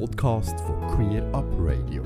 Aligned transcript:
Podcast 0.00 0.58
von 0.60 0.80
Queer 0.88 1.22
Up 1.32 1.46
Radio. 1.58 2.02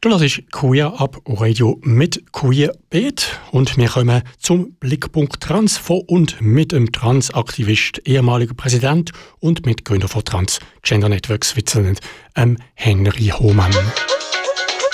Du 0.00 0.08
hörst 0.08 0.42
Queer 0.52 0.98
Up 0.98 1.20
Radio 1.26 1.78
mit 1.82 2.32
Queer 2.32 2.72
Beat 2.88 3.38
und 3.50 3.76
wir 3.76 3.88
kommen 3.88 4.22
zum 4.38 4.74
Blickpunkt 4.76 5.42
Trans 5.42 5.76
von 5.76 6.00
und 6.06 6.40
mit 6.40 6.72
dem 6.72 6.90
Transaktivist, 6.92 8.00
ehemaliger 8.06 8.54
Präsident 8.54 9.12
und 9.40 9.66
Mitgründer 9.66 10.08
von 10.08 10.24
Trans 10.24 10.60
Gender 10.82 11.10
Network 11.10 11.44
Switzerland, 11.44 12.00
ähm 12.36 12.56
Henry 12.74 13.30
Hohmann. 13.38 13.74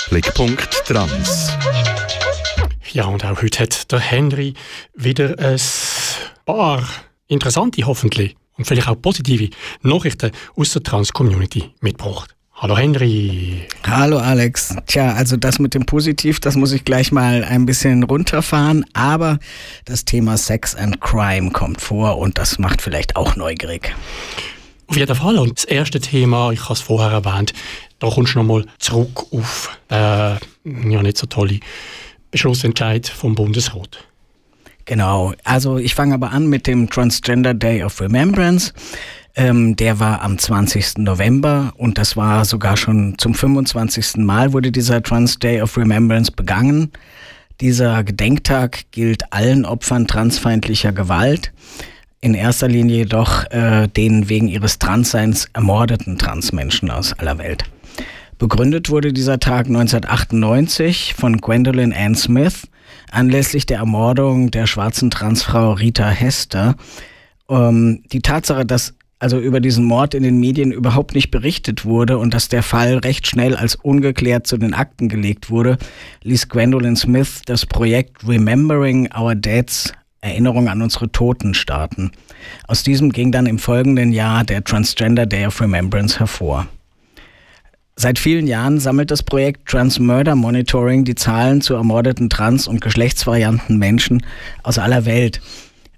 Blickpunkt 0.09 0.83
Trans. 0.85 1.51
Ja, 2.91 3.05
und 3.05 3.23
auch 3.23 3.41
heute 3.41 3.63
hat 3.63 3.91
der 3.91 3.99
Henry 3.99 4.53
wieder 4.95 5.39
ein 5.39 5.59
paar 6.45 6.83
interessante, 7.27 7.85
hoffentlich, 7.85 8.35
und 8.61 8.65
vielleicht 8.67 8.87
auch 8.87 9.01
positive 9.01 9.49
Nachrichten 9.81 10.31
aus 10.55 10.73
der 10.73 10.83
Trans-Community 10.83 11.71
mitgebracht. 11.81 12.35
Hallo 12.53 12.77
Henry. 12.77 13.67
Hallo 13.87 14.19
Alex. 14.19 14.75
Tja, 14.85 15.13
also 15.13 15.35
das 15.35 15.57
mit 15.57 15.73
dem 15.73 15.87
Positiv, 15.87 16.39
das 16.39 16.55
muss 16.55 16.71
ich 16.71 16.85
gleich 16.85 17.11
mal 17.11 17.43
ein 17.43 17.65
bisschen 17.65 18.03
runterfahren, 18.03 18.85
aber 18.93 19.39
das 19.85 20.05
Thema 20.05 20.37
Sex 20.37 20.75
and 20.75 21.01
Crime 21.01 21.49
kommt 21.49 21.81
vor 21.81 22.19
und 22.19 22.37
das 22.37 22.59
macht 22.59 22.83
vielleicht 22.83 23.15
auch 23.15 23.35
neugierig. 23.35 23.95
Auf 24.85 24.95
jeden 24.95 25.15
Fall. 25.15 25.39
Und 25.39 25.57
das 25.57 25.65
erste 25.65 25.99
Thema, 25.99 26.51
ich 26.51 26.63
habe 26.65 26.73
es 26.73 26.81
vorher 26.81 27.09
erwähnt, 27.09 27.53
da 27.97 28.11
kommst 28.11 28.35
du 28.35 28.39
nochmal 28.39 28.67
zurück 28.77 29.25
auf 29.31 29.75
den 29.89 29.97
äh, 29.97 30.91
ja 30.93 31.01
nicht 31.01 31.17
so 31.17 31.25
tolle 31.25 31.59
Beschlussentscheid 32.29 33.07
vom 33.07 33.33
Bundesrat. 33.33 34.10
Genau, 34.85 35.33
also 35.43 35.77
ich 35.77 35.95
fange 35.95 36.13
aber 36.15 36.31
an 36.31 36.47
mit 36.47 36.67
dem 36.67 36.89
Transgender 36.89 37.53
Day 37.53 37.83
of 37.83 38.01
Remembrance. 38.01 38.73
Ähm, 39.35 39.75
der 39.77 39.99
war 39.99 40.21
am 40.21 40.37
20. 40.37 40.97
November 40.97 41.73
und 41.77 41.97
das 41.97 42.17
war 42.17 42.43
sogar 42.43 42.75
schon 42.75 43.15
zum 43.17 43.33
25. 43.33 44.17
Mal 44.17 44.51
wurde 44.51 44.71
dieser 44.71 45.01
Trans 45.01 45.39
Day 45.39 45.61
of 45.61 45.77
Remembrance 45.77 46.31
begangen. 46.31 46.91
Dieser 47.61 48.03
Gedenktag 48.03 48.91
gilt 48.91 49.31
allen 49.31 49.65
Opfern 49.65 50.07
transfeindlicher 50.07 50.91
Gewalt, 50.91 51.53
in 52.19 52.33
erster 52.33 52.67
Linie 52.67 52.97
jedoch 52.97 53.45
äh, 53.51 53.87
den 53.87 54.29
wegen 54.29 54.47
ihres 54.47 54.79
Transseins 54.79 55.47
ermordeten 55.53 56.17
Transmenschen 56.17 56.89
aus 56.89 57.13
aller 57.13 57.37
Welt. 57.37 57.63
Begründet 58.37 58.89
wurde 58.89 59.13
dieser 59.13 59.39
Tag 59.39 59.67
1998 59.67 61.13
von 61.13 61.37
Gwendolyn 61.37 61.93
Ann 61.93 62.15
Smith 62.15 62.63
anlässlich 63.11 63.65
der 63.65 63.77
Ermordung 63.77 64.51
der 64.51 64.67
schwarzen 64.67 65.11
Transfrau 65.11 65.73
Rita 65.73 66.09
Hester. 66.09 66.75
Ähm, 67.49 68.03
die 68.11 68.21
Tatsache, 68.21 68.65
dass 68.65 68.95
also 69.19 69.39
über 69.39 69.59
diesen 69.59 69.85
Mord 69.85 70.15
in 70.15 70.23
den 70.23 70.39
Medien 70.39 70.71
überhaupt 70.71 71.13
nicht 71.13 71.29
berichtet 71.29 71.85
wurde 71.85 72.17
und 72.17 72.33
dass 72.33 72.49
der 72.49 72.63
Fall 72.63 72.97
recht 72.97 73.27
schnell 73.27 73.55
als 73.55 73.75
ungeklärt 73.75 74.47
zu 74.47 74.57
den 74.57 74.73
Akten 74.73 75.09
gelegt 75.09 75.51
wurde, 75.51 75.77
ließ 76.23 76.49
Gwendolyn 76.49 76.95
Smith 76.95 77.43
das 77.45 77.67
Projekt 77.67 78.27
Remembering 78.27 79.09
Our 79.15 79.35
Deads 79.35 79.93
Erinnerung 80.21 80.69
an 80.69 80.81
unsere 80.81 81.11
Toten 81.11 81.53
starten. 81.53 82.11
Aus 82.67 82.83
diesem 82.83 83.11
ging 83.11 83.31
dann 83.31 83.45
im 83.45 83.59
folgenden 83.59 84.11
Jahr 84.11 84.43
der 84.43 84.63
Transgender 84.63 85.25
Day 85.25 85.45
of 85.45 85.61
Remembrance 85.61 86.19
hervor. 86.19 86.67
Seit 88.01 88.17
vielen 88.17 88.47
Jahren 88.47 88.79
sammelt 88.79 89.11
das 89.11 89.21
Projekt 89.21 89.69
Trans 89.69 89.99
Murder 89.99 90.35
Monitoring 90.35 91.03
die 91.03 91.13
Zahlen 91.13 91.61
zu 91.61 91.75
ermordeten 91.75 92.31
trans- 92.31 92.67
und 92.67 92.81
geschlechtsvarianten 92.81 93.77
Menschen 93.77 94.25
aus 94.63 94.79
aller 94.79 95.05
Welt. 95.05 95.39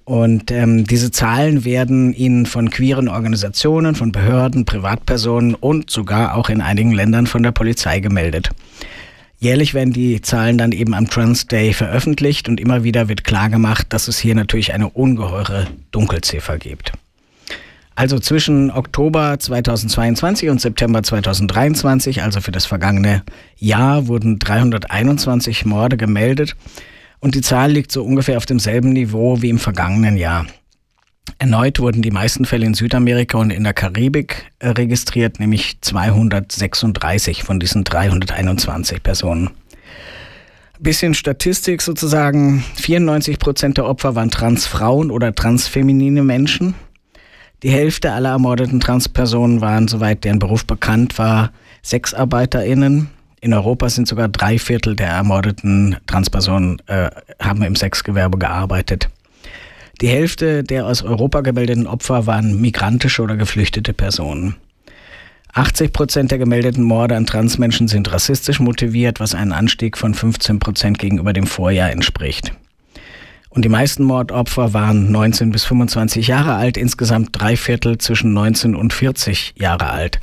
Und 0.03 0.51
ähm, 0.51 0.83
diese 0.83 1.11
Zahlen 1.11 1.63
werden 1.63 2.11
ihnen 2.11 2.45
von 2.45 2.69
queeren 2.69 3.07
Organisationen, 3.07 3.95
von 3.95 4.11
Behörden, 4.11 4.65
Privatpersonen 4.65 5.55
und 5.55 5.91
sogar 5.91 6.35
auch 6.35 6.49
in 6.49 6.59
einigen 6.59 6.91
Ländern 6.91 7.25
von 7.25 7.41
der 7.41 7.53
Polizei 7.53 8.01
gemeldet. 8.01 8.49
Jährlich 9.39 9.73
werden 9.73 9.93
die 9.93 10.21
Zahlen 10.21 10.57
dann 10.57 10.73
eben 10.73 10.93
am 10.93 11.09
Trans 11.09 11.47
Day 11.47 11.71
veröffentlicht 11.71 12.49
und 12.49 12.59
immer 12.59 12.83
wieder 12.83 13.07
wird 13.07 13.23
klargemacht, 13.23 13.93
dass 13.93 14.09
es 14.09 14.19
hier 14.19 14.35
natürlich 14.35 14.73
eine 14.73 14.89
ungeheure 14.89 15.67
Dunkelziffer 15.91 16.57
gibt. 16.57 16.91
Also 17.95 18.17
zwischen 18.19 18.71
Oktober 18.71 19.37
2022 19.37 20.49
und 20.49 20.59
September 20.59 21.03
2023, 21.03 22.23
also 22.23 22.41
für 22.41 22.51
das 22.51 22.65
vergangene 22.65 23.23
Jahr, 23.57 24.07
wurden 24.07 24.39
321 24.39 25.65
Morde 25.65 25.95
gemeldet 25.95 26.55
und 27.19 27.35
die 27.35 27.41
Zahl 27.41 27.71
liegt 27.71 27.91
so 27.91 28.03
ungefähr 28.03 28.37
auf 28.37 28.45
demselben 28.45 28.89
Niveau 28.89 29.41
wie 29.41 29.49
im 29.49 29.59
vergangenen 29.59 30.17
Jahr. 30.17 30.45
Erneut 31.37 31.79
wurden 31.79 32.01
die 32.01 32.11
meisten 32.11 32.45
Fälle 32.45 32.65
in 32.65 32.73
Südamerika 32.73 33.37
und 33.37 33.49
in 33.49 33.63
der 33.63 33.73
Karibik 33.73 34.51
äh, 34.59 34.69
registriert, 34.69 35.39
nämlich 35.39 35.79
236 35.81 37.43
von 37.43 37.59
diesen 37.59 37.83
321 37.83 39.03
Personen. 39.03 39.51
Bisschen 40.79 41.13
Statistik 41.13 41.81
sozusagen. 41.81 42.63
94 42.75 43.39
Prozent 43.39 43.77
der 43.77 43.85
Opfer 43.85 44.15
waren 44.15 44.31
Transfrauen 44.31 45.11
oder 45.11 45.33
transfeminine 45.33 46.23
Menschen. 46.23 46.75
Die 47.63 47.71
Hälfte 47.71 48.11
aller 48.11 48.31
ermordeten 48.31 48.81
Transpersonen 48.81 49.61
waren, 49.61 49.87
soweit 49.87 50.25
deren 50.25 50.39
Beruf 50.39 50.65
bekannt 50.65 51.17
war, 51.17 51.51
SexarbeiterInnen. 51.81 53.09
In 53.39 53.53
Europa 53.53 53.89
sind 53.89 54.07
sogar 54.07 54.27
drei 54.27 54.59
Viertel 54.59 54.97
der 54.97 55.07
ermordeten 55.07 55.95
Transpersonen 56.05 56.81
äh, 56.87 57.09
haben 57.39 57.63
im 57.63 57.77
Sexgewerbe 57.77 58.37
gearbeitet. 58.37 59.09
Die 60.01 60.09
Hälfte 60.09 60.63
der 60.63 60.85
aus 60.85 61.03
Europa 61.03 61.39
gemeldeten 61.39 61.87
Opfer 61.87 62.27
waren 62.27 62.59
migrantische 62.59 63.21
oder 63.21 63.37
geflüchtete 63.37 63.93
Personen. 63.93 64.55
80 65.53 65.93
Prozent 65.93 66.31
der 66.31 66.39
gemeldeten 66.39 66.83
Morde 66.83 67.15
an 67.15 67.25
Transmenschen 67.25 67.87
sind 67.87 68.11
rassistisch 68.11 68.59
motiviert, 68.59 69.19
was 69.19 69.35
einen 69.35 69.53
Anstieg 69.53 69.97
von 69.97 70.13
15 70.13 70.59
Prozent 70.59 70.99
gegenüber 70.99 71.31
dem 71.31 71.47
Vorjahr 71.47 71.91
entspricht. 71.91 72.53
Und 73.53 73.63
die 73.63 73.69
meisten 73.69 74.03
Mordopfer 74.03 74.73
waren 74.73 75.11
19 75.11 75.51
bis 75.51 75.63
25 75.65 76.25
Jahre 76.27 76.55
alt, 76.55 76.75
insgesamt 76.75 77.29
drei 77.33 77.55
Viertel 77.55 77.99
zwischen 77.99 78.33
19 78.33 78.75
und 78.75 78.93
40 78.93 79.53
Jahre 79.55 79.91
alt. 79.91 80.19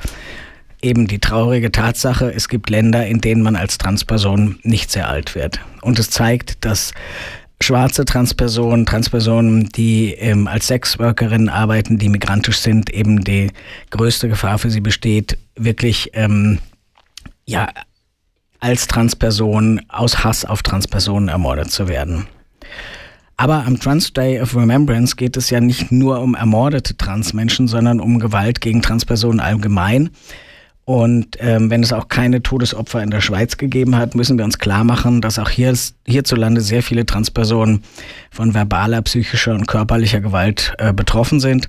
Eben 0.81 1.07
die 1.07 1.19
traurige 1.19 1.71
Tatsache, 1.71 2.33
es 2.33 2.49
gibt 2.49 2.69
Länder, 2.69 3.07
in 3.07 3.21
denen 3.21 3.41
man 3.41 3.55
als 3.55 3.77
Transperson 3.77 4.59
nicht 4.63 4.91
sehr 4.91 5.07
alt 5.07 5.33
wird. 5.33 5.61
Und 5.81 5.97
es 5.97 6.09
zeigt, 6.09 6.65
dass 6.65 6.93
schwarze 7.61 8.03
Transpersonen, 8.03 8.85
Transpersonen, 8.85 9.69
die 9.69 10.11
ähm, 10.11 10.47
als 10.47 10.67
Sexworkerinnen 10.67 11.47
arbeiten, 11.47 11.97
die 11.97 12.09
migrantisch 12.09 12.57
sind, 12.57 12.89
eben 12.89 13.23
die 13.23 13.51
größte 13.91 14.27
Gefahr 14.27 14.57
für 14.57 14.71
sie 14.71 14.81
besteht, 14.81 15.37
wirklich 15.55 16.09
ähm, 16.15 16.59
ja 17.45 17.69
als 18.59 18.87
Transperson 18.87 19.81
aus 19.87 20.21
Hass 20.25 20.43
auf 20.43 20.63
Transpersonen 20.63 21.29
ermordet 21.29 21.71
zu 21.71 21.87
werden. 21.87 22.27
Aber 23.41 23.65
am 23.65 23.79
Trans 23.79 24.13
Day 24.13 24.39
of 24.39 24.55
Remembrance 24.55 25.15
geht 25.15 25.35
es 25.35 25.49
ja 25.49 25.59
nicht 25.59 25.91
nur 25.91 26.21
um 26.21 26.35
ermordete 26.35 26.95
Transmenschen, 26.95 27.67
sondern 27.67 27.99
um 27.99 28.19
Gewalt 28.19 28.61
gegen 28.61 28.83
Transpersonen 28.83 29.39
allgemein. 29.39 30.11
Und 30.85 31.37
ähm, 31.39 31.71
wenn 31.71 31.81
es 31.81 31.91
auch 31.91 32.07
keine 32.07 32.43
Todesopfer 32.43 33.01
in 33.01 33.09
der 33.09 33.19
Schweiz 33.19 33.57
gegeben 33.57 33.95
hat, 33.95 34.13
müssen 34.13 34.37
wir 34.37 34.45
uns 34.45 34.59
klar 34.59 34.83
machen, 34.83 35.21
dass 35.21 35.39
auch 35.39 35.49
hier, 35.49 35.75
hierzulande 36.05 36.61
sehr 36.61 36.83
viele 36.83 37.03
Transpersonen 37.03 37.81
von 38.29 38.53
verbaler, 38.53 39.01
psychischer 39.01 39.55
und 39.55 39.67
körperlicher 39.67 40.21
Gewalt 40.21 40.75
äh, 40.77 40.93
betroffen 40.93 41.39
sind. 41.39 41.67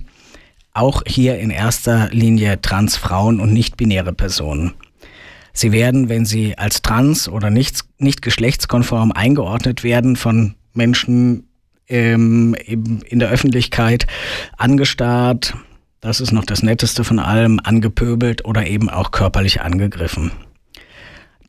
Auch 0.73 1.01
hier 1.07 1.39
in 1.39 1.49
erster 1.49 2.09
Linie 2.11 2.61
Transfrauen 2.61 3.39
und 3.39 3.51
nicht-binäre 3.51 4.13
Personen. 4.13 4.75
Sie 5.53 5.71
werden, 5.71 6.07
wenn 6.07 6.25
sie 6.25 6.55
als 6.55 6.83
trans 6.83 7.27
oder 7.27 7.49
nicht, 7.49 7.83
nicht 7.97 8.21
geschlechtskonform 8.21 9.11
eingeordnet 9.11 9.83
werden, 9.83 10.15
von 10.15 10.53
Menschen 10.73 11.47
ähm, 11.87 12.55
in 12.55 13.19
der 13.19 13.29
Öffentlichkeit 13.29 14.07
angestarrt, 14.57 15.55
das 16.01 16.19
ist 16.19 16.31
noch 16.31 16.45
das 16.45 16.63
Netteste 16.63 17.03
von 17.03 17.19
allem, 17.19 17.59
angepöbelt 17.63 18.45
oder 18.45 18.67
eben 18.67 18.89
auch 18.89 19.11
körperlich 19.11 19.61
angegriffen. 19.61 20.31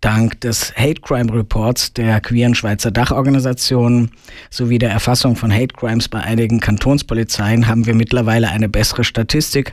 Dank 0.01 0.41
des 0.43 0.75
Hate 0.77 1.01
Crime 1.01 1.33
Reports 1.33 1.95
der 1.95 2.21
queeren 2.21 2.55
Schweizer 2.55 2.91
Dachorganisation 2.91 4.11
sowie 4.51 4.79
der 4.79 4.91
Erfassung 4.91 5.35
von 5.35 5.51
Hate 5.51 5.75
Crimes 5.75 6.11
bei 6.11 6.21
einigen 6.21 6.61
Kantonspolizeien 6.61 7.67
haben 7.67 7.87
wir 7.87 7.95
mittlerweile 7.95 8.51
eine 8.51 8.69
bessere 8.69 9.03
Statistik, 9.03 9.73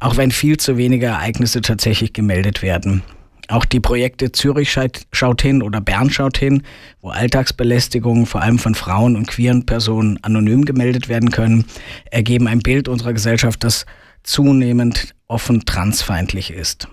auch 0.00 0.16
wenn 0.16 0.32
viel 0.32 0.56
zu 0.56 0.76
wenige 0.76 1.06
Ereignisse 1.06 1.60
tatsächlich 1.60 2.12
gemeldet 2.12 2.60
werden. 2.60 3.02
Auch 3.48 3.64
die 3.64 3.80
Projekte 3.80 4.30
Zürich 4.30 4.70
schaut 4.70 5.42
hin 5.42 5.62
oder 5.62 5.80
Bern 5.80 6.10
schaut 6.10 6.36
hin, 6.36 6.62
wo 7.00 7.08
Alltagsbelästigungen 7.08 8.26
vor 8.26 8.42
allem 8.42 8.58
von 8.58 8.74
Frauen 8.74 9.16
und 9.16 9.26
queeren 9.26 9.64
Personen 9.64 10.22
anonym 10.22 10.66
gemeldet 10.66 11.08
werden 11.08 11.30
können, 11.30 11.64
ergeben 12.10 12.46
ein 12.46 12.60
Bild 12.60 12.88
unserer 12.88 13.14
Gesellschaft, 13.14 13.64
das 13.64 13.86
zunehmend 14.22 15.14
offen 15.28 15.64
transfeindlich 15.64 16.52
ist. 16.52 16.88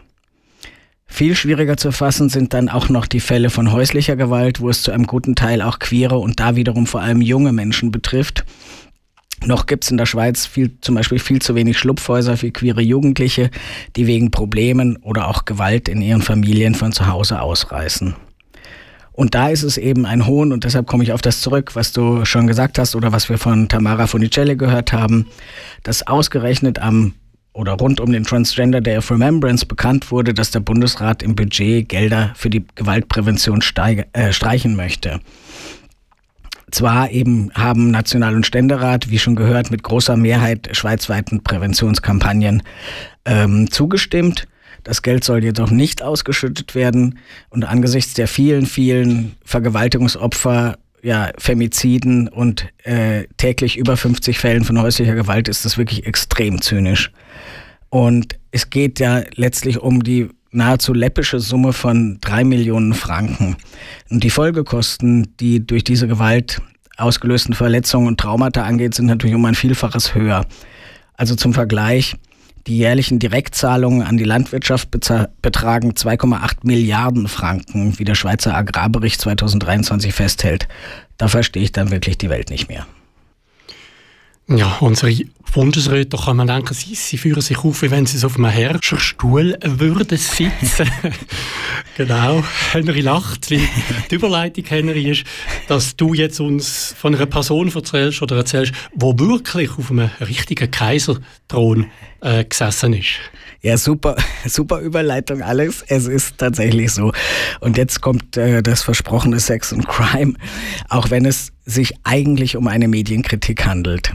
Viel 1.08 1.36
schwieriger 1.36 1.78
zu 1.78 1.92
fassen 1.92 2.30
sind 2.30 2.54
dann 2.54 2.68
auch 2.68 2.90
noch 2.90 3.06
die 3.06 3.20
Fälle 3.20 3.50
von 3.50 3.72
häuslicher 3.72 4.16
Gewalt, 4.16 4.60
wo 4.60 4.70
es 4.70 4.82
zu 4.82 4.92
einem 4.92 5.08
guten 5.08 5.36
Teil 5.36 5.62
auch 5.62 5.80
queere 5.80 6.18
und 6.18 6.40
da 6.40 6.56
wiederum 6.56 6.88
vor 6.88 7.02
allem 7.02 7.22
junge 7.22 7.52
Menschen 7.52 7.92
betrifft, 7.92 8.44
Noch 9.46 9.68
gibt 9.68 9.84
es 9.84 9.92
in 9.92 9.98
der 9.98 10.06
Schweiz 10.06 10.46
viel, 10.46 10.72
zum 10.82 10.96
Beispiel 10.96 11.20
viel 11.20 11.42
zu 11.42 11.56
wenig 11.56 11.78
Schlupfhäuser 11.78 12.38
für 12.38 12.52
queere 12.52 12.82
Jugendliche, 12.82 13.52
die 13.96 14.08
wegen 14.08 14.32
Problemen 14.32 14.98
oder 14.98 15.28
auch 15.28 15.46
Gewalt 15.46 15.88
in 15.88 16.02
ihren 16.02 16.22
Familien 16.22 16.76
von 16.76 16.92
zu 16.92 17.08
Hause 17.08 17.42
ausreißen. 17.42 18.16
Und 19.12 19.34
da 19.34 19.48
ist 19.48 19.64
es 19.64 19.78
eben 19.78 20.06
ein 20.06 20.26
Hohn, 20.26 20.52
und 20.52 20.66
deshalb 20.66 20.88
komme 20.88 21.04
ich 21.04 21.14
auf 21.14 21.22
das 21.22 21.40
zurück, 21.40 21.76
was 21.76 21.94
du 21.94 22.26
schon 22.26 22.48
gesagt 22.48 22.78
hast 22.78 22.96
oder 22.96 23.14
was 23.14 23.30
wir 23.30 23.38
von 23.38 23.70
Tamara 23.70 24.08
Funicelli 24.08 24.58
gehört 24.58 24.92
haben, 24.92 25.28
dass 25.84 26.06
ausgerechnet 26.06 26.80
am 26.80 27.14
oder 27.54 27.74
rund 27.74 28.02
um 28.02 28.12
den 28.12 28.26
Transgender 28.26 28.82
Day 28.82 28.98
of 28.98 29.10
Remembrance 29.10 29.66
bekannt 29.66 30.12
wurde, 30.12 30.34
dass 30.34 30.52
der 30.52 30.60
Bundesrat 30.60 31.24
im 31.24 31.36
Budget 31.36 31.88
Gelder 31.88 32.34
für 32.36 32.50
die 32.50 32.66
Gewaltprävention 32.76 33.62
steige, 33.62 34.08
äh, 34.12 34.34
streichen 34.34 34.76
möchte. 34.76 35.22
Zwar 36.76 37.10
eben 37.12 37.52
haben 37.54 37.90
National- 37.90 38.36
und 38.36 38.46
Ständerat, 38.46 39.10
wie 39.10 39.18
schon 39.18 39.38
gehört, 39.38 39.72
mit 39.72 39.82
großer 39.82 40.18
Mehrheit 40.18 40.68
schweizweiten 40.74 41.42
Präventionskampagnen 41.42 42.64
ähm, 43.24 43.72
zugestimmt. 43.72 44.46
Das 44.84 45.02
Geld 45.02 45.24
soll 45.24 45.42
jedoch 45.42 45.72
nicht 45.72 46.04
ausgeschüttet 46.04 46.76
werden. 46.76 47.18
Und 47.50 47.64
angesichts 47.64 48.14
der 48.16 48.28
vielen, 48.28 48.66
vielen 48.66 49.38
Vergewaltigungsopfer, 49.46 50.78
ja, 51.02 51.32
Femiziden 51.38 52.28
und 52.28 52.68
äh, 52.84 53.24
täglich 53.38 53.78
über 53.78 53.96
50 53.96 54.38
Fällen 54.38 54.66
von 54.66 54.82
häuslicher 54.82 55.16
Gewalt 55.16 55.48
ist 55.48 55.64
das 55.64 55.78
wirklich 55.78 56.06
extrem 56.06 56.62
zynisch. 56.62 57.10
Und 57.88 58.36
es 58.52 58.70
geht 58.70 59.00
ja 59.00 59.24
letztlich 59.36 59.80
um 59.80 60.04
die 60.04 60.28
nahezu 60.56 60.94
läppische 60.94 61.40
Summe 61.40 61.74
von 61.74 62.18
drei 62.22 62.44
Millionen 62.44 62.94
Franken. 62.94 63.58
Und 64.10 64.24
die 64.24 64.30
Folgekosten, 64.30 65.36
die 65.40 65.66
durch 65.66 65.84
diese 65.84 66.08
Gewalt 66.08 66.62
ausgelösten 66.98 67.54
Verletzungen 67.54 68.08
und 68.08 68.20
Traumata 68.20 68.64
angeht, 68.64 68.96
sind 68.96 69.08
natürlich 69.08 69.36
um 69.36 69.46
ein 69.46 69.56
Vielfaches 69.56 70.16
höher. 70.16 70.46
Also 71.16 71.36
zum 71.36 71.54
Vergleich, 71.54 72.16
die 72.68 72.78
jährlichen 72.78 73.20
Direktzahlungen 73.20 74.02
an 74.02 74.18
die 74.18 74.24
Landwirtschaft 74.24 74.90
betragen 74.90 75.92
2,8 75.92 76.58
Milliarden 76.64 77.28
Franken, 77.28 78.00
wie 78.00 78.06
der 78.06 78.16
Schweizer 78.16 78.56
Agrarbericht 78.56 79.22
2023 79.22 80.14
festhält. 80.14 80.68
Da 81.18 81.28
verstehe 81.28 81.64
ich 81.64 81.72
dann 81.72 81.92
wirklich 81.92 82.18
die 82.18 82.30
Welt 82.30 82.50
nicht 82.50 82.68
mehr. 82.68 82.88
Ja, 84.48 84.78
unsere 84.80 85.12
Bundesräte, 85.54 86.10
da 86.10 86.18
kann 86.18 86.38
man 86.38 86.46
denken, 86.46 86.76
sie, 86.76 86.94
sie 86.94 87.18
führen 87.18 87.42
sich 87.42 87.58
auf, 87.58 87.82
wie 87.82 87.90
wenn 87.90 88.06
sie 88.06 88.20
so 88.20 88.28
auf 88.28 88.36
einem 88.36 88.52
Herrscherstuhl 88.52 89.58
würden 89.64 90.18
sitzen. 90.20 90.88
genau. 91.98 92.44
Henry 92.72 93.02
lacht, 93.02 93.50
weil 93.50 93.62
die 94.12 94.16
Überleitung, 94.16 94.66
Henry, 94.66 95.10
ist, 95.10 95.24
dass 95.68 95.96
du 95.96 96.14
jetzt 96.14 96.40
uns 96.40 96.94
von 96.96 97.16
einer 97.16 97.26
Person 97.26 97.72
erzählst 97.74 98.22
oder 98.22 98.36
erzählst, 98.36 98.74
wo 98.94 99.18
wirklich 99.18 99.72
auf 99.80 99.90
einem 99.90 100.12
richtigen 100.20 100.70
Kaiserthron 100.70 101.88
äh, 102.22 102.46
gesessen 102.46 102.94
ist. 102.94 103.18
Ja, 103.64 103.80
super, 103.80 104.16
super 104.46 104.80
Überleitung, 104.80 105.42
Alex. 105.42 105.84
Es 105.88 106.06
ist 106.06 106.38
tatsächlich 106.38 106.92
so. 106.92 107.14
Und 107.62 107.78
jetzt 107.78 108.00
kommt 108.00 108.38
äh, 108.38 108.62
das 108.62 108.84
versprochene 108.84 109.40
Sex 109.40 109.74
und 109.74 109.88
Crime, 109.88 110.36
auch 110.90 111.10
wenn 111.10 111.26
es 111.26 111.52
sich 111.66 111.96
eigentlich 112.04 112.58
um 112.58 112.68
eine 112.68 112.88
Medienkritik 112.88 113.66
handelt. 113.66 114.14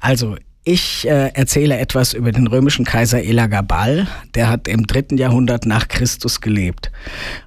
Also, 0.00 0.36
ich 0.64 1.08
äh, 1.08 1.30
erzähle 1.34 1.78
etwas 1.78 2.12
über 2.12 2.30
den 2.30 2.46
römischen 2.46 2.84
Kaiser 2.84 3.22
Elagabal. 3.22 4.06
Der 4.34 4.48
hat 4.48 4.68
im 4.68 4.86
dritten 4.86 5.18
Jahrhundert 5.18 5.66
nach 5.66 5.88
Christus 5.88 6.40
gelebt. 6.40 6.92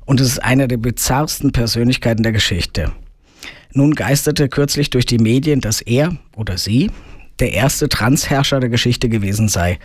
Und 0.04 0.20
es 0.20 0.28
ist 0.28 0.44
eine 0.44 0.68
der 0.68 0.78
bizarrsten 0.78 1.54
Persönlichkeiten 1.54 2.24
der 2.24 2.34
Geschichte. 2.34 2.92
Nun 3.72 3.96
geisterte 3.96 4.50
kürzlich 4.50 4.90
durch 4.90 5.06
die 5.06 5.18
Medien, 5.18 5.62
dass 5.62 5.82
er 5.82 6.18
oder 6.36 6.58
sie 6.58 6.92
der 7.40 7.54
erste 7.54 7.90
Transherrscher 7.90 8.60
der 8.60 8.70
Geschichte 8.70 9.10
gewesen 9.10 9.48
sei. 9.48 9.80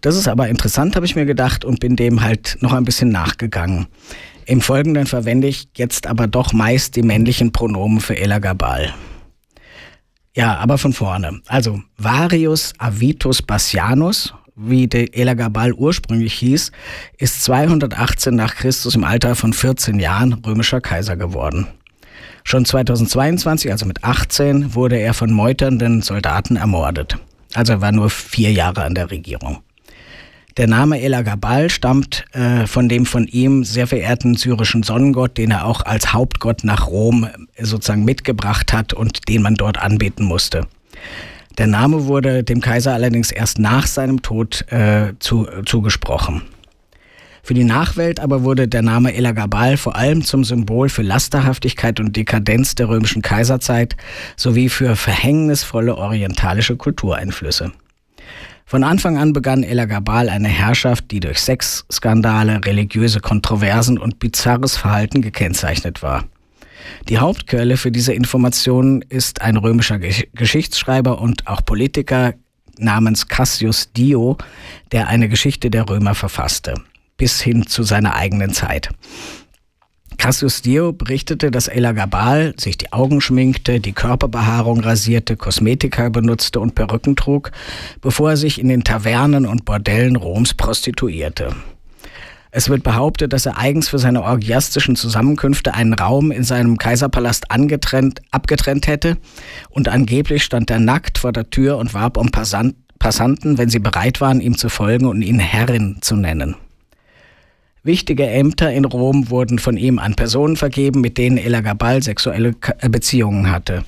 Das 0.00 0.16
ist 0.16 0.28
aber 0.28 0.48
interessant, 0.48 0.96
habe 0.96 1.06
ich 1.06 1.14
mir 1.14 1.26
gedacht, 1.26 1.64
und 1.64 1.80
bin 1.80 1.96
dem 1.96 2.22
halt 2.22 2.58
noch 2.60 2.72
ein 2.72 2.84
bisschen 2.84 3.10
nachgegangen. 3.10 3.86
Im 4.46 4.60
Folgenden 4.60 5.06
verwende 5.06 5.46
ich 5.46 5.68
jetzt 5.76 6.06
aber 6.06 6.26
doch 6.26 6.52
meist 6.52 6.96
die 6.96 7.02
männlichen 7.02 7.52
Pronomen 7.52 8.00
für 8.00 8.16
Elagabal. 8.16 8.92
Ja, 10.34 10.56
aber 10.56 10.78
von 10.78 10.92
vorne. 10.92 11.40
Also 11.46 11.82
Varius 11.98 12.72
Avitus 12.78 13.42
Bassianus, 13.42 14.32
wie 14.56 14.86
der 14.86 15.14
Elagabal 15.16 15.72
ursprünglich 15.72 16.34
hieß, 16.34 16.72
ist 17.18 17.42
218 17.44 18.34
nach 18.34 18.54
Christus 18.54 18.94
im 18.94 19.04
Alter 19.04 19.34
von 19.34 19.52
14 19.52 19.98
Jahren 19.98 20.32
römischer 20.32 20.80
Kaiser 20.80 21.16
geworden. 21.16 21.66
Schon 22.44 22.64
2022, 22.64 23.70
also 23.70 23.86
mit 23.86 24.04
18, 24.04 24.74
wurde 24.74 24.96
er 24.96 25.14
von 25.14 25.32
meuternden 25.32 26.02
Soldaten 26.02 26.56
ermordet. 26.56 27.18
Also 27.54 27.74
er 27.74 27.80
war 27.80 27.92
nur 27.92 28.10
vier 28.10 28.52
Jahre 28.52 28.82
an 28.84 28.94
der 28.94 29.10
Regierung. 29.10 29.62
Der 30.58 30.66
Name 30.66 31.00
Elagabal 31.00 31.70
stammt 31.70 32.26
äh, 32.32 32.66
von 32.66 32.90
dem 32.90 33.06
von 33.06 33.26
ihm 33.26 33.64
sehr 33.64 33.86
verehrten 33.86 34.34
syrischen 34.34 34.82
Sonnengott, 34.82 35.38
den 35.38 35.50
er 35.50 35.64
auch 35.64 35.80
als 35.80 36.12
Hauptgott 36.12 36.62
nach 36.62 36.88
Rom 36.88 37.26
äh, 37.54 37.64
sozusagen 37.64 38.04
mitgebracht 38.04 38.72
hat 38.72 38.92
und 38.92 39.28
den 39.30 39.40
man 39.40 39.54
dort 39.54 39.78
anbeten 39.78 40.26
musste. 40.26 40.66
Der 41.56 41.66
Name 41.66 42.06
wurde 42.06 42.44
dem 42.44 42.60
Kaiser 42.60 42.92
allerdings 42.92 43.30
erst 43.30 43.58
nach 43.58 43.86
seinem 43.86 44.20
Tod 44.20 44.70
äh, 44.70 45.14
zu, 45.20 45.46
zugesprochen. 45.64 46.42
Für 47.42 47.54
die 47.54 47.64
Nachwelt 47.64 48.20
aber 48.20 48.44
wurde 48.44 48.68
der 48.68 48.82
Name 48.82 49.14
Elagabal 49.14 49.76
vor 49.76 49.96
allem 49.96 50.22
zum 50.22 50.44
Symbol 50.44 50.90
für 50.90 51.02
Lasterhaftigkeit 51.02 51.98
und 51.98 52.14
Dekadenz 52.14 52.74
der 52.74 52.88
römischen 52.88 53.22
Kaiserzeit 53.22 53.96
sowie 54.36 54.68
für 54.68 54.96
verhängnisvolle 54.96 55.96
orientalische 55.96 56.76
Kultureinflüsse. 56.76 57.72
Von 58.64 58.84
Anfang 58.84 59.18
an 59.18 59.32
begann 59.32 59.62
Elagabal 59.62 60.28
eine 60.28 60.48
Herrschaft, 60.48 61.10
die 61.10 61.20
durch 61.20 61.38
Sexskandale, 61.38 62.60
religiöse 62.64 63.20
Kontroversen 63.20 63.98
und 63.98 64.18
bizarres 64.18 64.76
Verhalten 64.76 65.20
gekennzeichnet 65.20 66.02
war. 66.02 66.24
Die 67.08 67.18
Hauptquelle 67.18 67.76
für 67.76 67.90
diese 67.90 68.12
Informationen 68.12 69.02
ist 69.02 69.42
ein 69.42 69.56
römischer 69.56 69.98
Geschichtsschreiber 69.98 71.20
und 71.20 71.46
auch 71.46 71.64
Politiker 71.64 72.34
namens 72.78 73.28
Cassius 73.28 73.92
Dio, 73.92 74.38
der 74.90 75.08
eine 75.08 75.28
Geschichte 75.28 75.70
der 75.70 75.88
Römer 75.88 76.14
verfasste, 76.14 76.74
bis 77.16 77.40
hin 77.40 77.66
zu 77.66 77.82
seiner 77.82 78.14
eigenen 78.14 78.52
Zeit. 78.52 78.88
Cassius 80.22 80.62
Dio 80.62 80.92
berichtete, 80.92 81.50
dass 81.50 81.66
Elagabal 81.66 82.54
sich 82.56 82.78
die 82.78 82.92
Augen 82.92 83.20
schminkte, 83.20 83.80
die 83.80 83.92
Körperbehaarung 83.92 84.78
rasierte, 84.78 85.36
Kosmetika 85.36 86.10
benutzte 86.10 86.60
und 86.60 86.76
Perücken 86.76 87.16
trug, 87.16 87.50
bevor 88.00 88.30
er 88.30 88.36
sich 88.36 88.60
in 88.60 88.68
den 88.68 88.84
Tavernen 88.84 89.46
und 89.46 89.64
Bordellen 89.64 90.14
Roms 90.14 90.54
prostituierte. 90.54 91.56
Es 92.52 92.68
wird 92.68 92.84
behauptet, 92.84 93.32
dass 93.32 93.46
er 93.46 93.58
eigens 93.58 93.88
für 93.88 93.98
seine 93.98 94.22
orgiastischen 94.22 94.94
Zusammenkünfte 94.94 95.74
einen 95.74 95.92
Raum 95.92 96.30
in 96.30 96.44
seinem 96.44 96.78
Kaiserpalast 96.78 97.50
angetrennt, 97.50 98.22
abgetrennt 98.30 98.86
hätte 98.86 99.16
und 99.70 99.88
angeblich 99.88 100.44
stand 100.44 100.70
er 100.70 100.78
nackt 100.78 101.18
vor 101.18 101.32
der 101.32 101.50
Tür 101.50 101.78
und 101.78 101.94
warb 101.94 102.16
um 102.16 102.30
Passanten, 102.30 103.58
wenn 103.58 103.70
sie 103.70 103.80
bereit 103.80 104.20
waren, 104.20 104.40
ihm 104.40 104.56
zu 104.56 104.68
folgen 104.68 105.06
und 105.06 105.22
ihn 105.22 105.40
Herrin 105.40 105.98
zu 106.00 106.14
nennen. 106.14 106.54
Wichtige 107.84 108.28
Ämter 108.28 108.72
in 108.72 108.84
Rom 108.84 109.28
wurden 109.28 109.58
von 109.58 109.76
ihm 109.76 109.98
an 109.98 110.14
Personen 110.14 110.56
vergeben, 110.56 111.00
mit 111.00 111.18
denen 111.18 111.36
Elagabal 111.36 112.00
sexuelle 112.00 112.54
äh, 112.78 112.88
Beziehungen 112.88 113.50
hatte. 113.50 113.84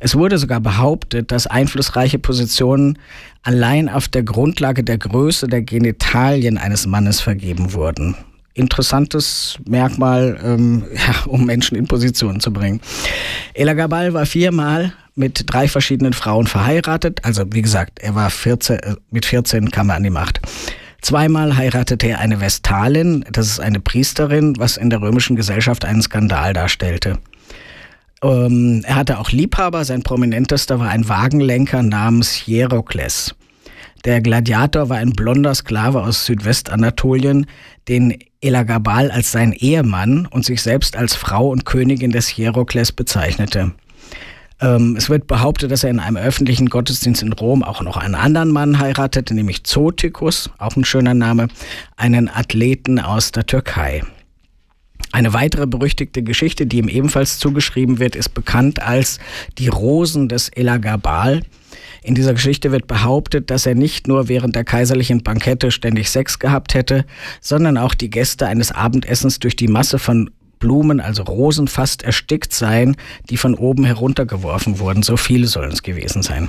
Es 0.00 0.14
wurde 0.14 0.38
sogar 0.38 0.60
behauptet, 0.60 1.30
dass 1.32 1.46
einflussreiche 1.46 2.18
Positionen 2.18 2.98
allein 3.42 3.90
auf 3.90 4.08
der 4.08 4.22
Grundlage 4.22 4.82
der 4.82 4.96
Größe 4.96 5.48
der 5.48 5.60
Genitalien 5.60 6.56
eines 6.56 6.86
Mannes 6.86 7.20
vergeben 7.20 7.74
wurden. 7.74 8.16
Interessantes 8.54 9.58
Merkmal, 9.68 10.38
ähm, 10.42 10.84
ja, 10.94 11.30
um 11.30 11.44
Menschen 11.44 11.76
in 11.76 11.86
Position 11.86 12.40
zu 12.40 12.54
bringen. 12.54 12.80
Elagabal 13.52 14.14
war 14.14 14.24
viermal 14.24 14.94
mit 15.14 15.44
drei 15.46 15.68
verschiedenen 15.68 16.14
Frauen 16.14 16.46
verheiratet. 16.46 17.22
Also 17.22 17.44
wie 17.50 17.60
gesagt, 17.60 17.98
er 17.98 18.14
war 18.14 18.30
14, 18.30 18.76
äh, 18.78 18.94
mit 19.10 19.26
14 19.26 19.70
kam 19.70 19.90
er 19.90 19.96
an 19.96 20.04
die 20.04 20.10
Macht. 20.10 20.40
Zweimal 21.00 21.56
heiratete 21.56 22.08
er 22.08 22.18
eine 22.18 22.40
Vestalin, 22.40 23.24
das 23.30 23.46
ist 23.46 23.60
eine 23.60 23.80
Priesterin, 23.80 24.54
was 24.58 24.76
in 24.76 24.90
der 24.90 25.00
römischen 25.00 25.36
Gesellschaft 25.36 25.84
einen 25.84 26.02
Skandal 26.02 26.52
darstellte. 26.52 27.18
Ähm, 28.22 28.82
er 28.84 28.96
hatte 28.96 29.18
auch 29.18 29.30
Liebhaber, 29.30 29.84
sein 29.84 30.02
prominentester 30.02 30.80
war 30.80 30.88
ein 30.88 31.08
Wagenlenker 31.08 31.82
namens 31.82 32.32
Hierokles. 32.32 33.34
Der 34.04 34.20
Gladiator 34.20 34.88
war 34.88 34.98
ein 34.98 35.12
blonder 35.12 35.54
Sklave 35.54 36.02
aus 36.02 36.26
Südwestanatolien, 36.26 37.46
den 37.88 38.18
Elagabal 38.40 39.10
als 39.10 39.32
sein 39.32 39.52
Ehemann 39.52 40.26
und 40.26 40.44
sich 40.44 40.62
selbst 40.62 40.96
als 40.96 41.14
Frau 41.14 41.48
und 41.48 41.64
Königin 41.64 42.12
des 42.12 42.28
Hierokles 42.28 42.92
bezeichnete. 42.92 43.72
Ähm, 44.60 44.96
es 44.96 45.10
wird 45.10 45.26
behauptet, 45.26 45.70
dass 45.70 45.84
er 45.84 45.90
in 45.90 46.00
einem 46.00 46.16
öffentlichen 46.16 46.68
Gottesdienst 46.68 47.22
in 47.22 47.32
Rom 47.32 47.62
auch 47.62 47.82
noch 47.82 47.96
einen 47.96 48.14
anderen 48.14 48.50
Mann 48.50 48.78
heiratete, 48.78 49.34
nämlich 49.34 49.64
Zotikus, 49.64 50.50
auch 50.58 50.76
ein 50.76 50.84
schöner 50.84 51.14
Name, 51.14 51.48
einen 51.96 52.28
Athleten 52.28 52.98
aus 52.98 53.32
der 53.32 53.46
Türkei. 53.46 54.02
Eine 55.12 55.32
weitere 55.32 55.66
berüchtigte 55.66 56.22
Geschichte, 56.22 56.66
die 56.66 56.78
ihm 56.78 56.88
ebenfalls 56.88 57.38
zugeschrieben 57.38 57.98
wird, 57.98 58.16
ist 58.16 58.30
bekannt 58.30 58.82
als 58.82 59.18
die 59.58 59.68
Rosen 59.68 60.28
des 60.28 60.48
Elagabal. 60.48 61.42
In 62.02 62.14
dieser 62.14 62.34
Geschichte 62.34 62.70
wird 62.70 62.86
behauptet, 62.86 63.50
dass 63.50 63.66
er 63.66 63.74
nicht 63.74 64.08
nur 64.08 64.28
während 64.28 64.54
der 64.54 64.64
kaiserlichen 64.64 65.22
Bankette 65.22 65.70
ständig 65.70 66.10
Sex 66.10 66.38
gehabt 66.38 66.74
hätte, 66.74 67.04
sondern 67.40 67.78
auch 67.78 67.94
die 67.94 68.10
Gäste 68.10 68.46
eines 68.46 68.72
Abendessens 68.72 69.38
durch 69.38 69.56
die 69.56 69.68
Masse 69.68 69.98
von 69.98 70.30
Blumen, 70.58 71.00
also 71.00 71.22
Rosen, 71.22 71.68
fast 71.68 72.02
erstickt 72.02 72.52
seien, 72.52 72.96
die 73.30 73.36
von 73.36 73.54
oben 73.54 73.84
heruntergeworfen 73.84 74.78
wurden. 74.78 75.02
So 75.02 75.16
viele 75.16 75.46
sollen 75.46 75.72
es 75.72 75.82
gewesen 75.82 76.22
sein. 76.22 76.48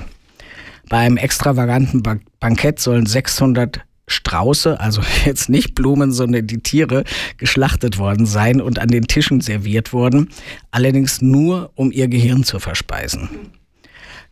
Bei 0.89 0.99
einem 0.99 1.17
extravaganten 1.17 2.01
Bankett 2.39 2.79
sollen 2.79 3.05
600 3.05 3.81
Strauße, 4.07 4.79
also 4.79 5.01
jetzt 5.25 5.49
nicht 5.49 5.75
Blumen, 5.75 6.11
sondern 6.11 6.47
die 6.47 6.59
Tiere, 6.59 7.03
geschlachtet 7.37 7.97
worden 7.97 8.25
sein 8.25 8.61
und 8.61 8.79
an 8.79 8.87
den 8.87 9.07
Tischen 9.07 9.41
serviert 9.41 9.93
worden, 9.93 10.29
allerdings 10.71 11.21
nur, 11.21 11.71
um 11.75 11.91
ihr 11.91 12.07
Gehirn 12.07 12.43
zu 12.43 12.59
verspeisen. 12.59 13.29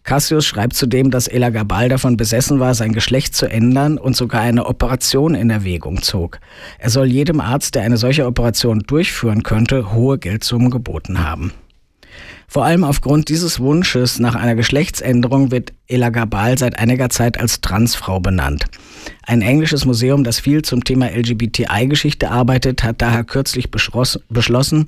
Cassius 0.06 0.46
schreibt 0.46 0.76
zudem, 0.76 1.10
dass 1.10 1.28
Elagabal 1.28 1.90
davon 1.90 2.16
besessen 2.16 2.60
war, 2.60 2.76
sein 2.76 2.94
Geschlecht 2.94 3.36
zu 3.36 3.50
ändern 3.50 3.98
und 3.98 4.16
sogar 4.16 4.42
eine 4.42 4.68
Operation 4.68 5.34
in 5.34 5.50
Erwägung 5.50 6.04
zog. 6.04 6.40
Er 6.78 6.92
soll 6.92 7.08
jedem 7.08 7.42
Arzt, 7.42 7.74
der 7.74 7.82
eine 7.82 7.98
solche 7.98 8.28
Operation 8.28 8.82
durchführen 8.86 9.42
könnte, 9.42 9.94
hohe 9.94 10.20
Geldsummen 10.20 10.70
geboten 10.70 11.28
haben. 11.28 11.54
Vor 12.48 12.64
allem 12.64 12.84
aufgrund 12.84 13.30
dieses 13.30 13.60
Wunsches 13.60 14.20
nach 14.20 14.36
einer 14.36 14.56
Geschlechtsänderung 14.56 15.52
wird 15.52 15.74
Elagabal 15.88 16.58
seit 16.58 16.80
einiger 16.80 17.10
Zeit 17.10 17.40
als 17.40 17.62
Transfrau 17.62 18.20
benannt. 18.20 18.66
Ein 19.24 19.42
englisches 19.42 19.86
Museum, 19.86 20.24
das 20.24 20.40
viel 20.40 20.62
zum 20.62 20.84
Thema 20.84 21.08
LGBTI-Geschichte 21.08 22.30
arbeitet, 22.30 22.84
hat 22.84 23.02
daher 23.02 23.24
kürzlich 23.24 23.72
beschlossen, 23.72 24.88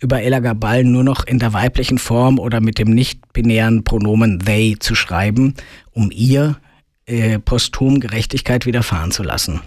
über 0.00 0.22
Elagabal 0.22 0.84
nur 0.84 1.04
noch 1.04 1.26
in 1.26 1.38
der 1.38 1.52
weiblichen 1.52 1.98
Form 1.98 2.38
oder 2.38 2.60
mit 2.60 2.78
dem 2.78 2.90
nicht-binären 2.90 3.84
Pronomen 3.84 4.40
they 4.40 4.76
zu 4.78 4.94
schreiben, 4.94 5.54
um 5.92 6.10
ihr 6.12 6.58
äh, 7.06 7.38
posthum 7.38 8.00
Gerechtigkeit 8.00 8.66
widerfahren 8.66 9.10
zu 9.10 9.22
lassen. 9.22 9.60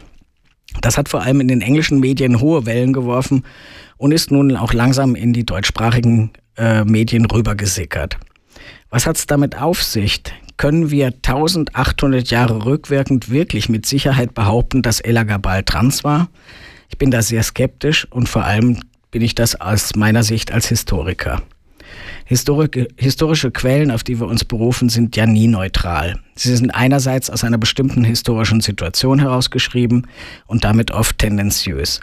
Das 0.80 0.98
hat 0.98 1.10
vor 1.10 1.24
allem 1.24 1.42
in 1.42 1.48
den 1.48 1.62
englischen 1.62 2.00
Medien 2.00 2.40
hohe 2.40 2.66
Wellen 2.66 2.94
geworfen 2.94 3.44
und 3.98 4.14
ist 4.14 4.32
nun 4.32 4.56
auch 4.56 4.74
langsam 4.74 5.16
in 5.16 5.34
die 5.34 5.46
deutschsprachigen 5.46 6.32
äh, 6.58 6.84
Medien 6.84 7.26
rübergesickert. 7.26 8.18
Was 8.90 9.06
hat 9.06 9.18
es 9.18 9.26
damit 9.26 9.58
auf 9.58 9.82
sich? 9.84 10.22
Können 10.58 10.92
wir 10.92 11.08
1800 11.08 12.30
Jahre 12.30 12.66
rückwirkend 12.66 13.30
wirklich 13.30 13.70
mit 13.70 13.86
Sicherheit 13.86 14.34
behaupten, 14.34 14.82
dass 14.82 15.00
Elagabal 15.00 15.64
trans 15.64 16.04
war? 16.04 16.30
Ich 16.90 16.98
bin 16.98 17.10
da 17.10 17.22
sehr 17.22 17.42
skeptisch 17.42 18.06
und 18.12 18.28
vor 18.28 18.44
allem 18.44 18.80
bin 19.12 19.22
ich 19.22 19.34
das 19.34 19.60
aus 19.60 19.96
meiner 19.96 20.24
Sicht 20.24 20.52
als 20.52 20.68
Historiker. 20.68 21.42
Historik, 22.26 22.88
historische 22.98 23.52
Quellen, 23.52 23.92
auf 23.92 24.04
die 24.04 24.20
wir 24.20 24.28
uns 24.28 24.46
berufen, 24.46 24.90
sind 24.90 25.16
ja 25.16 25.26
nie 25.26 25.48
neutral. 25.48 26.20
Sie 26.36 26.56
sind 26.56 26.72
einerseits 26.72 27.30
aus 27.30 27.44
einer 27.44 27.58
bestimmten 27.58 28.04
historischen 28.04 28.62
Situation 28.62 29.20
herausgeschrieben 29.20 30.08
und 30.48 30.64
damit 30.64 30.92
oft 30.92 31.18
tendenziös. 31.18 32.00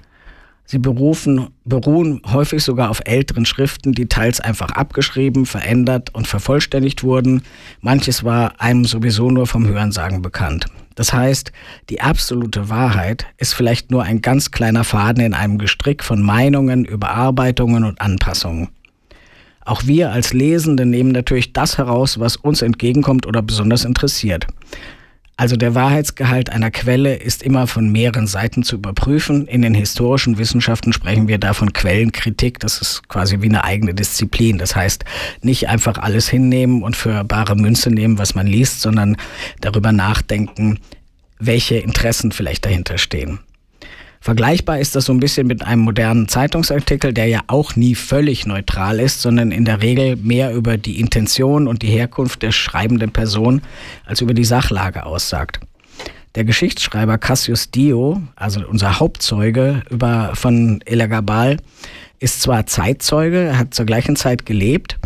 Sie 0.70 0.78
berufen, 0.78 1.48
beruhen 1.64 2.20
häufig 2.30 2.62
sogar 2.62 2.90
auf 2.90 3.00
älteren 3.06 3.46
Schriften, 3.46 3.92
die 3.92 4.06
teils 4.06 4.38
einfach 4.38 4.68
abgeschrieben, 4.72 5.46
verändert 5.46 6.14
und 6.14 6.28
vervollständigt 6.28 7.02
wurden. 7.02 7.40
Manches 7.80 8.22
war 8.22 8.60
einem 8.60 8.84
sowieso 8.84 9.30
nur 9.30 9.46
vom 9.46 9.66
Hörensagen 9.66 10.20
bekannt. 10.20 10.66
Das 10.94 11.14
heißt, 11.14 11.52
die 11.88 12.02
absolute 12.02 12.68
Wahrheit 12.68 13.24
ist 13.38 13.54
vielleicht 13.54 13.90
nur 13.90 14.02
ein 14.02 14.20
ganz 14.20 14.50
kleiner 14.50 14.84
Faden 14.84 15.24
in 15.24 15.32
einem 15.32 15.56
Gestrick 15.56 16.04
von 16.04 16.20
Meinungen, 16.20 16.84
Überarbeitungen 16.84 17.84
und 17.84 18.02
Anpassungen. 18.02 18.68
Auch 19.64 19.86
wir 19.86 20.12
als 20.12 20.34
Lesende 20.34 20.84
nehmen 20.84 21.12
natürlich 21.12 21.54
das 21.54 21.78
heraus, 21.78 22.20
was 22.20 22.36
uns 22.36 22.60
entgegenkommt 22.60 23.26
oder 23.26 23.40
besonders 23.40 23.86
interessiert. 23.86 24.46
Also 25.38 25.54
der 25.54 25.76
Wahrheitsgehalt 25.76 26.50
einer 26.50 26.72
Quelle 26.72 27.14
ist 27.14 27.44
immer 27.44 27.68
von 27.68 27.92
mehreren 27.92 28.26
Seiten 28.26 28.64
zu 28.64 28.74
überprüfen. 28.74 29.46
In 29.46 29.62
den 29.62 29.72
historischen 29.72 30.36
Wissenschaften 30.36 30.92
sprechen 30.92 31.28
wir 31.28 31.38
da 31.38 31.54
von 31.54 31.72
Quellenkritik. 31.72 32.58
Das 32.58 32.82
ist 32.82 33.08
quasi 33.08 33.40
wie 33.40 33.48
eine 33.48 33.62
eigene 33.62 33.94
Disziplin. 33.94 34.58
Das 34.58 34.74
heißt, 34.74 35.04
nicht 35.40 35.68
einfach 35.68 35.96
alles 35.98 36.28
hinnehmen 36.28 36.82
und 36.82 36.96
für 36.96 37.22
bare 37.22 37.54
Münze 37.54 37.88
nehmen, 37.92 38.18
was 38.18 38.34
man 38.34 38.48
liest, 38.48 38.80
sondern 38.80 39.16
darüber 39.60 39.92
nachdenken, 39.92 40.80
welche 41.38 41.76
Interessen 41.76 42.32
vielleicht 42.32 42.64
dahinter 42.64 42.98
stehen. 42.98 43.38
Vergleichbar 44.20 44.80
ist 44.80 44.96
das 44.96 45.04
so 45.04 45.12
ein 45.12 45.20
bisschen 45.20 45.46
mit 45.46 45.64
einem 45.64 45.82
modernen 45.82 46.28
Zeitungsartikel, 46.28 47.12
der 47.12 47.26
ja 47.26 47.40
auch 47.46 47.76
nie 47.76 47.94
völlig 47.94 48.46
neutral 48.46 49.00
ist, 49.00 49.22
sondern 49.22 49.52
in 49.52 49.64
der 49.64 49.80
Regel 49.80 50.16
mehr 50.16 50.52
über 50.52 50.76
die 50.76 51.00
Intention 51.00 51.68
und 51.68 51.82
die 51.82 51.88
Herkunft 51.88 52.42
der 52.42 52.52
schreibenden 52.52 53.12
Person 53.12 53.62
als 54.04 54.20
über 54.20 54.34
die 54.34 54.44
Sachlage 54.44 55.06
aussagt. 55.06 55.60
Der 56.34 56.44
Geschichtsschreiber 56.44 57.18
Cassius 57.18 57.70
Dio, 57.70 58.20
also 58.36 58.60
unser 58.66 59.00
Hauptzeuge 59.00 59.82
über, 59.90 60.32
von 60.34 60.80
Elagabal, 60.84 61.56
ist 62.20 62.42
zwar 62.42 62.66
Zeitzeuge, 62.66 63.56
hat 63.56 63.74
zur 63.74 63.86
gleichen 63.86 64.16
Zeit 64.16 64.44
gelebt, 64.44 64.98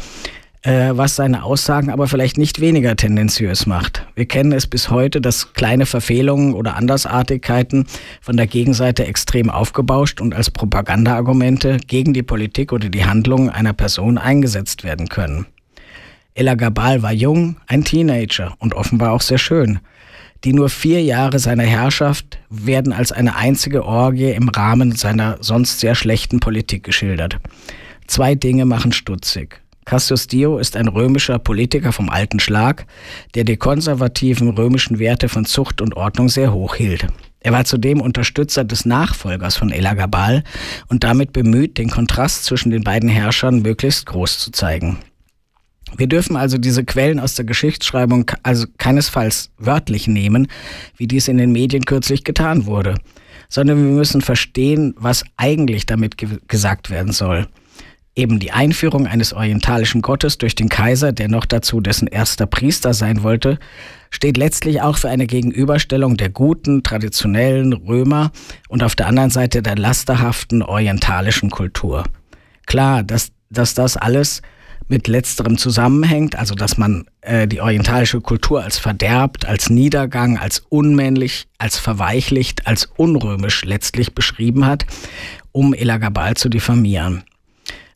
äh, 0.62 0.90
was 0.92 1.16
seine 1.16 1.42
Aussagen 1.42 1.90
aber 1.90 2.06
vielleicht 2.06 2.38
nicht 2.38 2.60
weniger 2.60 2.96
tendenziös 2.96 3.66
macht. 3.66 4.06
Wir 4.14 4.26
kennen 4.26 4.52
es 4.52 4.66
bis 4.66 4.90
heute, 4.90 5.20
dass 5.20 5.54
kleine 5.54 5.86
Verfehlungen 5.86 6.54
oder 6.54 6.76
Andersartigkeiten 6.76 7.86
von 8.20 8.36
der 8.36 8.46
Gegenseite 8.46 9.04
extrem 9.06 9.50
aufgebauscht 9.50 10.20
und 10.20 10.34
als 10.34 10.50
Propagandaargumente 10.50 11.78
gegen 11.86 12.12
die 12.12 12.22
Politik 12.22 12.72
oder 12.72 12.88
die 12.88 13.04
Handlungen 13.04 13.50
einer 13.50 13.72
Person 13.72 14.18
eingesetzt 14.18 14.84
werden 14.84 15.08
können. 15.08 15.46
Ella 16.34 16.54
Gabal 16.54 17.02
war 17.02 17.12
jung, 17.12 17.56
ein 17.66 17.84
Teenager 17.84 18.54
und 18.58 18.74
offenbar 18.74 19.12
auch 19.12 19.20
sehr 19.20 19.38
schön. 19.38 19.80
Die 20.44 20.52
nur 20.52 20.70
vier 20.70 21.02
Jahre 21.02 21.38
seiner 21.38 21.62
Herrschaft 21.64 22.38
werden 22.48 22.92
als 22.92 23.12
eine 23.12 23.36
einzige 23.36 23.84
Orgie 23.84 24.30
im 24.30 24.48
Rahmen 24.48 24.92
seiner 24.92 25.36
sonst 25.40 25.80
sehr 25.80 25.94
schlechten 25.94 26.40
Politik 26.40 26.82
geschildert. 26.84 27.36
Zwei 28.06 28.34
Dinge 28.34 28.64
machen 28.64 28.92
stutzig. 28.92 29.60
Cassius 29.84 30.26
Dio 30.26 30.58
ist 30.58 30.76
ein 30.76 30.88
römischer 30.88 31.38
Politiker 31.38 31.92
vom 31.92 32.08
alten 32.08 32.40
Schlag, 32.40 32.86
der 33.34 33.44
die 33.44 33.56
konservativen 33.56 34.50
römischen 34.50 34.98
Werte 34.98 35.28
von 35.28 35.44
Zucht 35.44 35.80
und 35.80 35.96
Ordnung 35.96 36.28
sehr 36.28 36.52
hoch 36.52 36.74
hielt. 36.74 37.06
Er 37.40 37.52
war 37.52 37.64
zudem 37.64 38.00
Unterstützer 38.00 38.64
des 38.64 38.84
Nachfolgers 38.84 39.56
von 39.56 39.72
Elagabal 39.72 40.44
und 40.88 41.02
damit 41.02 41.32
bemüht, 41.32 41.76
den 41.76 41.90
Kontrast 41.90 42.44
zwischen 42.44 42.70
den 42.70 42.84
beiden 42.84 43.08
Herrschern 43.08 43.62
möglichst 43.62 44.06
groß 44.06 44.38
zu 44.38 44.52
zeigen. 44.52 44.98
Wir 45.96 46.06
dürfen 46.06 46.36
also 46.36 46.56
diese 46.56 46.84
Quellen 46.84 47.20
aus 47.20 47.34
der 47.34 47.44
Geschichtsschreibung 47.44 48.30
also 48.42 48.66
keinesfalls 48.78 49.50
wörtlich 49.58 50.06
nehmen, 50.06 50.46
wie 50.96 51.06
dies 51.06 51.28
in 51.28 51.36
den 51.36 51.52
Medien 51.52 51.84
kürzlich 51.84 52.24
getan 52.24 52.66
wurde, 52.66 52.94
sondern 53.48 53.78
wir 53.84 53.92
müssen 53.92 54.22
verstehen, 54.22 54.94
was 54.96 55.24
eigentlich 55.36 55.84
damit 55.84 56.16
ge 56.16 56.38
gesagt 56.46 56.88
werden 56.88 57.12
soll. 57.12 57.48
Eben 58.14 58.38
die 58.38 58.52
Einführung 58.52 59.06
eines 59.06 59.32
orientalischen 59.32 60.02
Gottes 60.02 60.36
durch 60.36 60.54
den 60.54 60.68
Kaiser, 60.68 61.12
der 61.12 61.28
noch 61.28 61.46
dazu 61.46 61.80
dessen 61.80 62.06
erster 62.06 62.46
Priester 62.46 62.92
sein 62.92 63.22
wollte, 63.22 63.58
steht 64.10 64.36
letztlich 64.36 64.82
auch 64.82 64.98
für 64.98 65.08
eine 65.08 65.26
Gegenüberstellung 65.26 66.18
der 66.18 66.28
guten, 66.28 66.82
traditionellen 66.82 67.72
Römer 67.72 68.30
und 68.68 68.82
auf 68.82 68.94
der 68.94 69.06
anderen 69.06 69.30
Seite 69.30 69.62
der 69.62 69.76
lasterhaften 69.76 70.62
orientalischen 70.62 71.48
Kultur. 71.50 72.04
Klar, 72.66 73.02
dass, 73.02 73.32
dass 73.48 73.72
das 73.72 73.96
alles 73.96 74.42
mit 74.88 75.08
letzterem 75.08 75.56
zusammenhängt, 75.56 76.36
also 76.36 76.54
dass 76.54 76.76
man 76.76 77.06
äh, 77.22 77.48
die 77.48 77.62
orientalische 77.62 78.20
Kultur 78.20 78.62
als 78.62 78.78
verderbt, 78.78 79.46
als 79.46 79.70
Niedergang, 79.70 80.36
als 80.36 80.58
unmännlich, 80.68 81.46
als 81.56 81.78
verweichlicht, 81.78 82.66
als 82.66 82.90
unrömisch 82.96 83.64
letztlich 83.64 84.14
beschrieben 84.14 84.66
hat, 84.66 84.84
um 85.50 85.72
Elagabal 85.72 86.34
zu 86.34 86.50
diffamieren. 86.50 87.24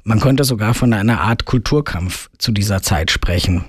Man 0.09 0.21
könnte 0.21 0.45
sogar 0.45 0.73
von 0.73 0.93
einer 0.93 1.21
Art 1.21 1.47
Kulturkampf 1.47 2.31
zu 2.39 2.53
dieser 2.53 2.81
Zeit 2.81 3.11
sprechen. 3.11 3.65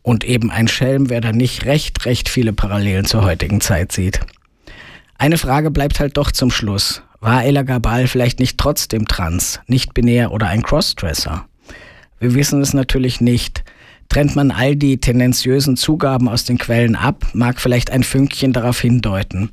Und 0.00 0.24
eben 0.24 0.50
ein 0.50 0.66
Schelm, 0.66 1.10
wer 1.10 1.20
da 1.20 1.32
nicht 1.32 1.66
recht, 1.66 2.06
recht 2.06 2.30
viele 2.30 2.54
Parallelen 2.54 3.04
zur 3.04 3.22
heutigen 3.22 3.60
Zeit 3.60 3.92
sieht. 3.92 4.20
Eine 5.18 5.36
Frage 5.36 5.70
bleibt 5.70 6.00
halt 6.00 6.16
doch 6.16 6.32
zum 6.32 6.50
Schluss. 6.50 7.02
War 7.20 7.44
Ella 7.44 7.64
Gabal 7.64 8.06
vielleicht 8.06 8.40
nicht 8.40 8.56
trotzdem 8.56 9.06
trans, 9.06 9.60
nicht 9.66 9.92
binär 9.92 10.32
oder 10.32 10.46
ein 10.46 10.62
Crossdresser? 10.62 11.44
Wir 12.18 12.32
wissen 12.32 12.62
es 12.62 12.72
natürlich 12.72 13.20
nicht. 13.20 13.62
Trennt 14.08 14.34
man 14.34 14.52
all 14.52 14.74
die 14.74 15.00
tendenziösen 15.00 15.76
Zugaben 15.76 16.30
aus 16.30 16.44
den 16.44 16.56
Quellen 16.56 16.96
ab, 16.96 17.26
mag 17.34 17.60
vielleicht 17.60 17.90
ein 17.90 18.04
Fünkchen 18.04 18.54
darauf 18.54 18.80
hindeuten. 18.80 19.50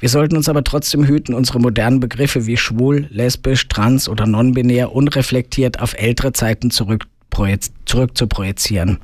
Wir 0.00 0.08
sollten 0.08 0.36
uns 0.36 0.48
aber 0.48 0.62
trotzdem 0.62 1.04
hüten, 1.04 1.34
unsere 1.34 1.58
modernen 1.58 2.00
Begriffe 2.00 2.46
wie 2.46 2.56
schwul, 2.56 3.08
lesbisch, 3.10 3.68
trans 3.68 4.08
oder 4.08 4.26
non-binär 4.26 4.92
unreflektiert 4.92 5.80
auf 5.80 5.94
ältere 5.94 6.32
Zeiten 6.32 6.70
zurück, 6.70 7.06
zurück 7.84 8.16
zu 8.16 8.26
projizieren. 8.26 8.98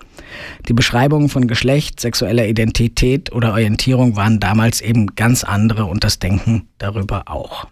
Die 0.68 0.72
Beschreibungen 0.72 1.28
von 1.28 1.46
Geschlecht, 1.46 2.00
sexueller 2.00 2.46
Identität 2.46 3.32
oder 3.32 3.52
Orientierung 3.52 4.16
waren 4.16 4.40
damals 4.40 4.80
eben 4.80 5.14
ganz 5.14 5.44
andere 5.44 5.86
und 5.86 6.04
das 6.04 6.18
Denken 6.18 6.68
darüber 6.78 7.24
auch. 7.26 7.66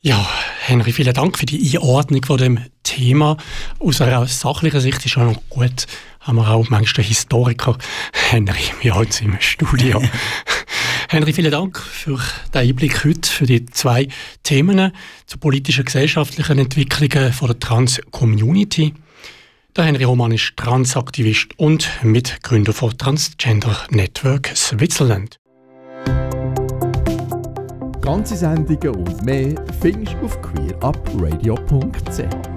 Ja, 0.00 0.28
Henry, 0.60 0.92
vielen 0.92 1.14
Dank 1.14 1.38
für 1.38 1.46
die 1.46 1.78
Einordnung 1.78 2.22
von 2.24 2.36
dem 2.36 2.60
Thema. 2.82 3.38
Aus 3.78 4.02
einer 4.02 4.26
sachlichen 4.26 4.80
Sicht 4.80 5.02
ist 5.04 5.12
schon 5.12 5.32
noch 5.32 5.40
gut, 5.48 5.86
haben 6.20 6.36
wir 6.36 6.48
auch 6.48 6.68
manchmal 6.68 7.04
den 7.04 7.08
Historiker 7.08 7.78
Henry 8.12 8.64
bei 8.82 8.92
uns 8.92 9.22
im 9.22 9.36
Studio. 9.40 10.02
Henry, 11.14 11.32
vielen 11.32 11.52
Dank 11.52 11.78
für 11.78 12.18
den 12.52 12.60
Einblick 12.60 13.04
heute, 13.04 13.30
für 13.30 13.46
die 13.46 13.64
zwei 13.66 14.08
Themen 14.42 14.90
zu 15.26 15.38
politischen, 15.38 15.84
gesellschaftlichen 15.84 16.58
Entwicklungen 16.58 17.32
von 17.32 17.46
der 17.46 17.60
Trans-Community. 17.60 18.94
Der 19.76 19.84
Henry 19.84 20.02
Roman 20.02 20.32
ist 20.32 20.56
Transaktivist 20.56 21.56
und 21.56 21.88
Mitgründer 22.02 22.72
von 22.72 22.98
Transgender 22.98 23.76
Network 23.90 24.50
Switzerland. 24.56 25.38
Ganze 28.00 28.36
Sendungen 28.36 28.96
und 28.96 29.24
mehr 29.24 29.54
findest 29.80 30.14
du 30.14 30.26
auf 30.26 30.42
queerupradio.ch. 30.42 32.53